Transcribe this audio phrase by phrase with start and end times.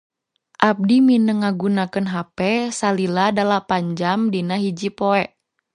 [0.69, 5.23] Abdi mineng ngagunakeun hape salila dalapan jam dina hiji poe